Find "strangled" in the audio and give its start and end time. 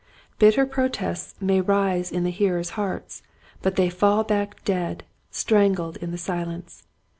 5.29-5.97